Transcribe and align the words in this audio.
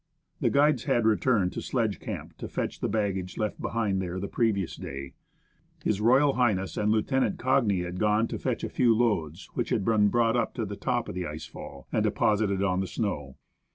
The 0.39 0.49
guides 0.49 0.85
had 0.85 1.05
returned 1.05 1.53
to 1.53 1.61
Sledge 1.61 1.99
Camp 1.99 2.35
to 2.39 2.47
fetch 2.47 2.79
the 2.79 2.89
baggage 2.89 3.37
left 3.37 3.61
behind 3.61 4.01
there 4.01 4.19
the 4.19 4.27
previous 4.27 4.75
day. 4.75 5.13
H.R. 5.85 6.33
H. 6.57 6.75
and 6.75 6.89
Lieutenant 6.89 7.37
Cagni 7.37 7.83
had 7.83 7.99
gone 7.99 8.27
to 8.29 8.39
fetch 8.39 8.63
a 8.63 8.69
few 8.69 8.97
loads 8.97 9.49
which 9.53 9.69
had 9.69 9.85
been 9.85 10.07
brought 10.07 10.35
up 10.35 10.55
to 10.55 10.65
the 10.65 10.75
top 10.75 11.07
of 11.07 11.13
the 11.13 11.27
ice 11.27 11.45
fall, 11.45 11.85
and 11.91 12.03
deposited 12.03 12.63
on 12.63 12.79
the 12.79 12.87
snow. 12.87 13.37